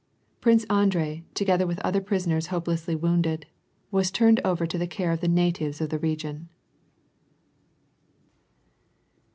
[0.39, 3.45] Prince Andrei, together with other prisoners hopelessly wounded,
[3.91, 6.49] was turned over to the care of the natives of the region.